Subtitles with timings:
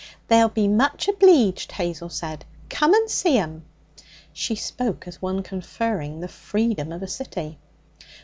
[0.29, 2.43] 'They'll be much obleeged,' Hazel said.
[2.69, 3.63] 'Come and see 'em.'
[4.33, 7.59] She spoke as one conferring the freedom of a city.